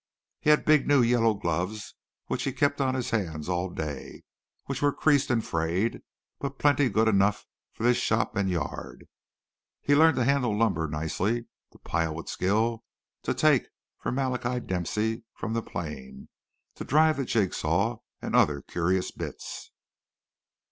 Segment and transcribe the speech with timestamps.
[0.39, 1.93] He had big new yellow gloves
[2.25, 4.23] which he kept on his hands all day,
[4.65, 6.01] which were creased and frayed,
[6.39, 9.05] but plenty good enough for this shop and yard.
[9.79, 12.83] He learned to handle lumber nicely, to pile with skill,
[13.21, 13.67] to "take"
[13.99, 16.29] for Malachi Dempsey from the plane,
[16.73, 19.71] to drive the jig saw, and other curious bits.